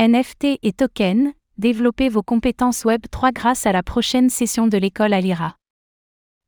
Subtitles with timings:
[0.00, 5.12] NFT et token, développez vos compétences Web 3 grâce à la prochaine session de l'école
[5.12, 5.56] Alira.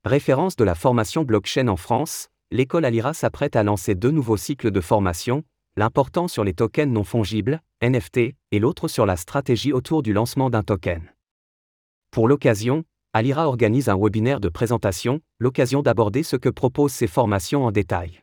[0.05, 4.71] Référence de la formation blockchain en France, l'école Alira s'apprête à lancer deux nouveaux cycles
[4.71, 5.43] de formation,
[5.77, 10.49] l'important sur les tokens non fongibles, NFT, et l'autre sur la stratégie autour du lancement
[10.49, 11.13] d'un token.
[12.13, 17.65] Pour l'occasion, Alira organise un webinaire de présentation, l'occasion d'aborder ce que proposent ces formations
[17.65, 18.23] en détail.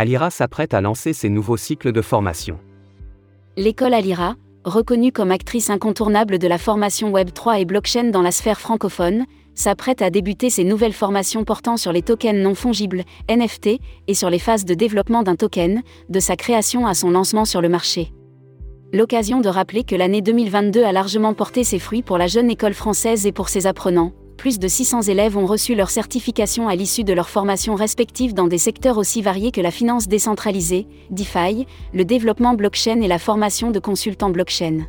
[0.00, 2.58] Alira s'apprête à lancer ses nouveaux cycles de formation.
[3.58, 8.58] L'école Alira, reconnue comme actrice incontournable de la formation Web3 et blockchain dans la sphère
[8.58, 14.14] francophone, s'apprête à débuter ses nouvelles formations portant sur les tokens non fongibles, NFT, et
[14.14, 17.68] sur les phases de développement d'un token, de sa création à son lancement sur le
[17.68, 18.10] marché.
[18.94, 22.72] L'occasion de rappeler que l'année 2022 a largement porté ses fruits pour la jeune école
[22.72, 27.04] française et pour ses apprenants, plus de 600 élèves ont reçu leur certification à l'issue
[27.04, 32.06] de leurs formations respectives dans des secteurs aussi variés que la finance décentralisée, DeFi, le
[32.06, 34.86] développement blockchain et la formation de consultants blockchain.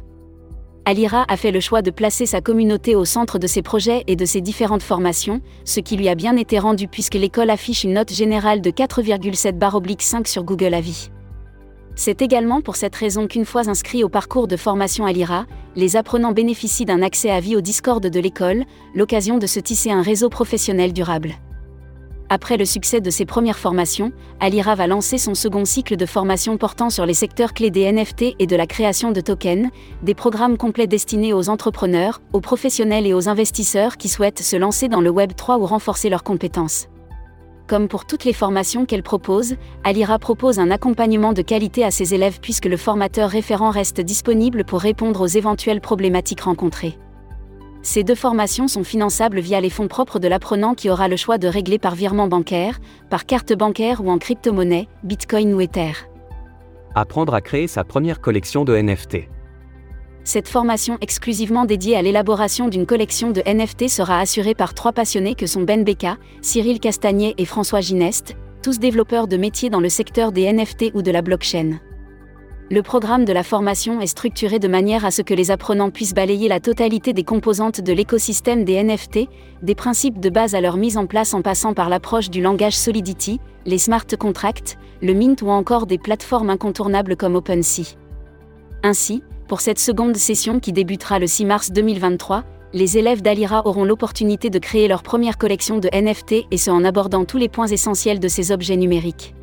[0.86, 4.16] Alira a fait le choix de placer sa communauté au centre de ses projets et
[4.16, 7.96] de ses différentes formations, ce qui lui a bien été rendu puisque l'école affiche une
[7.96, 11.10] note générale de 4,7/5 sur Google Avis.
[11.96, 15.96] C'est également pour cette raison qu'une fois inscrits au parcours de formation à l'IRA, les
[15.96, 18.64] apprenants bénéficient d'un accès à vie au Discord de l'école,
[18.96, 21.36] l'occasion de se tisser un réseau professionnel durable.
[22.34, 26.56] Après le succès de ses premières formations, Alira va lancer son second cycle de formation
[26.56, 29.68] portant sur les secteurs clés des NFT et de la création de tokens,
[30.02, 34.88] des programmes complets destinés aux entrepreneurs, aux professionnels et aux investisseurs qui souhaitent se lancer
[34.88, 36.88] dans le Web 3 ou renforcer leurs compétences.
[37.72, 39.56] Comme pour toutes les formations qu'elle propose,
[39.86, 44.66] Alira propose un accompagnement de qualité à ses élèves puisque le formateur référent reste disponible
[44.66, 46.98] pour répondre aux éventuelles problématiques rencontrées.
[47.82, 51.38] Ces deux formations sont finançables via les fonds propres de l'apprenant qui aura le choix
[51.38, 55.94] de régler par virement bancaire, par carte bancaire ou en crypto-monnaie, Bitcoin ou Ether.
[56.94, 59.30] Apprendre à créer sa première collection de NFT.
[60.24, 65.34] Cette formation exclusivement dédiée à l'élaboration d'une collection de NFT sera assurée par trois passionnés
[65.34, 69.90] que sont Ben Beka, Cyril Castagnet et François Gineste, tous développeurs de métiers dans le
[69.90, 71.80] secteur des NFT ou de la blockchain.
[72.70, 76.14] Le programme de la formation est structuré de manière à ce que les apprenants puissent
[76.14, 79.28] balayer la totalité des composantes de l'écosystème des NFT,
[79.64, 82.78] des principes de base à leur mise en place en passant par l'approche du langage
[82.78, 87.98] Solidity, les smart contracts, le Mint ou encore des plateformes incontournables comme OpenSea.
[88.84, 89.22] Ainsi,
[89.52, 94.50] pour cette seconde session qui débutera le 6 mars 2023, les élèves d'Alira auront l'opportunité
[94.50, 98.22] de créer leur première collection de NFT et ce en abordant tous les points essentiels
[98.22, 99.36] de ces objets numériques.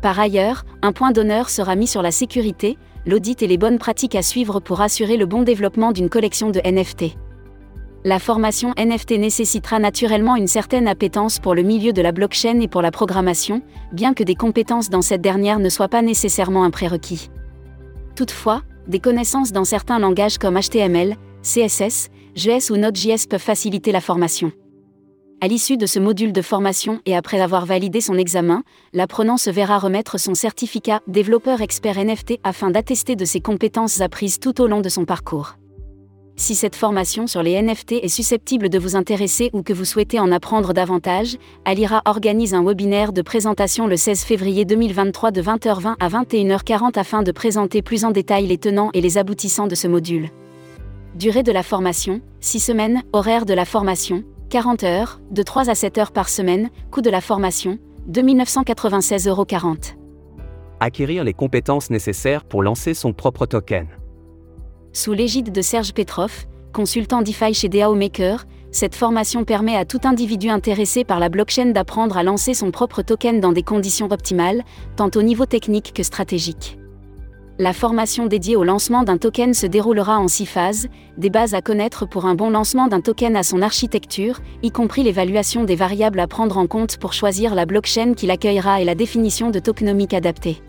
[0.00, 4.14] Par ailleurs, un point d'honneur sera mis sur la sécurité, l'audit et les bonnes pratiques
[4.14, 7.14] à suivre pour assurer le bon développement d'une collection de NFT.
[8.04, 12.68] La formation NFT nécessitera naturellement une certaine appétence pour le milieu de la blockchain et
[12.68, 13.60] pour la programmation,
[13.92, 17.28] bien que des compétences dans cette dernière ne soient pas nécessairement un prérequis.
[18.14, 24.00] Toutefois, des connaissances dans certains langages comme HTML, CSS, JS ou Node.js peuvent faciliter la
[24.00, 24.52] formation.
[25.42, 28.62] À l'issue de ce module de formation et après avoir validé son examen,
[28.94, 34.38] l'apprenant se verra remettre son certificat développeur expert NFT afin d'attester de ses compétences apprises
[34.38, 35.56] tout au long de son parcours.
[36.38, 40.20] Si cette formation sur les NFT est susceptible de vous intéresser ou que vous souhaitez
[40.20, 45.94] en apprendre davantage, Alira organise un webinaire de présentation le 16 février 2023 de 20h20
[45.98, 49.88] à 21h40 afin de présenter plus en détail les tenants et les aboutissants de ce
[49.88, 50.28] module.
[51.14, 55.74] Durée de la formation 6 semaines, horaire de la formation 40 heures, de 3 à
[55.74, 57.78] 7 heures par semaine, coût de la formation
[58.10, 59.46] 2996,40 euros.
[60.80, 63.88] Acquérir les compétences nécessaires pour lancer son propre token.
[64.96, 70.00] Sous l'égide de Serge Petrov, consultant DeFi chez DAO Maker, cette formation permet à tout
[70.04, 74.64] individu intéressé par la blockchain d'apprendre à lancer son propre token dans des conditions optimales,
[74.96, 76.78] tant au niveau technique que stratégique.
[77.58, 81.60] La formation dédiée au lancement d'un token se déroulera en six phases, des bases à
[81.60, 86.20] connaître pour un bon lancement d'un token à son architecture, y compris l'évaluation des variables
[86.20, 90.14] à prendre en compte pour choisir la blockchain qui l'accueillera et la définition de tokenomique
[90.14, 90.62] adaptée.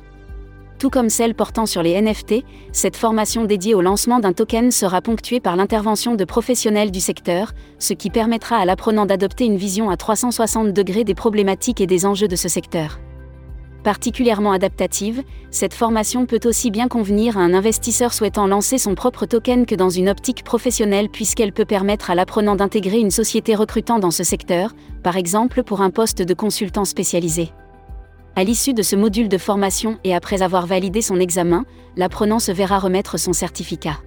[0.79, 5.01] Tout comme celle portant sur les NFT, cette formation dédiée au lancement d'un token sera
[5.01, 9.89] ponctuée par l'intervention de professionnels du secteur, ce qui permettra à l'apprenant d'adopter une vision
[9.89, 12.99] à 360 degrés des problématiques et des enjeux de ce secteur.
[13.83, 19.25] Particulièrement adaptative, cette formation peut aussi bien convenir à un investisseur souhaitant lancer son propre
[19.25, 23.97] token que dans une optique professionnelle puisqu'elle peut permettre à l'apprenant d'intégrer une société recrutant
[23.97, 27.49] dans ce secteur, par exemple pour un poste de consultant spécialisé.
[28.37, 32.51] À l'issue de ce module de formation et après avoir validé son examen, l'apprenant se
[32.51, 33.97] verra remettre son certificat.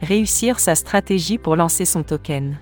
[0.00, 2.60] Réussir sa stratégie pour lancer son token.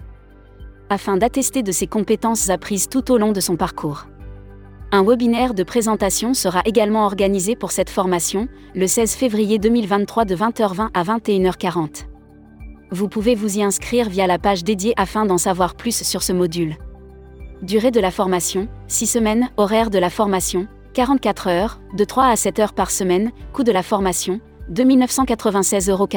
[0.89, 4.07] Afin d'attester de ses compétences apprises tout au long de son parcours.
[4.91, 10.37] Un webinaire de présentation sera également organisé pour cette formation, le 16 février 2023 de
[10.37, 12.07] 20h20 à 21h40.
[12.93, 16.33] Vous pouvez vous y inscrire via la page dédiée afin d'en savoir plus sur ce
[16.33, 16.77] module.
[17.61, 20.67] Durée de la formation, 6 semaines, horaire de la formation,
[20.99, 24.41] 44 heures, de 3 à 7 heures par semaine, coût de la formation,
[24.73, 26.09] 2996,40 euros.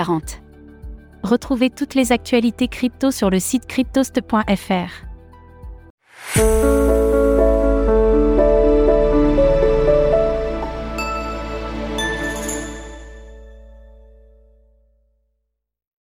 [1.21, 5.05] Retrouvez toutes les actualités crypto sur le site cryptost.fr.